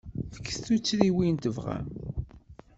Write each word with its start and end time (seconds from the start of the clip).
Fket-d 0.35 0.63
tuttriwin 0.65 1.35
tebɣam. 1.43 1.87